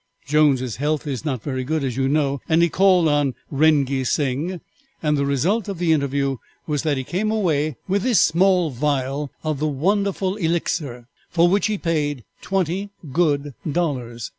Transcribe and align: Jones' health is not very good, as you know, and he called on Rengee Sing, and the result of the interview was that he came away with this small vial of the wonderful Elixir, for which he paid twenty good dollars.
Jones' 0.25 0.77
health 0.77 1.05
is 1.05 1.23
not 1.25 1.43
very 1.43 1.63
good, 1.63 1.83
as 1.83 1.95
you 1.95 2.09
know, 2.09 2.41
and 2.49 2.63
he 2.63 2.69
called 2.69 3.07
on 3.07 3.35
Rengee 3.51 4.03
Sing, 4.03 4.59
and 5.03 5.15
the 5.15 5.27
result 5.27 5.67
of 5.69 5.77
the 5.77 5.91
interview 5.93 6.37
was 6.65 6.81
that 6.81 6.97
he 6.97 7.03
came 7.03 7.29
away 7.29 7.75
with 7.87 8.01
this 8.01 8.19
small 8.19 8.71
vial 8.71 9.29
of 9.43 9.59
the 9.59 9.67
wonderful 9.67 10.37
Elixir, 10.37 11.07
for 11.29 11.47
which 11.47 11.67
he 11.67 11.77
paid 11.77 12.23
twenty 12.41 12.89
good 13.13 13.53
dollars. 13.71 14.27